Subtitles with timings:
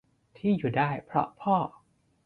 [0.35, 1.55] ที่อยู่ได้เพราะพ่อ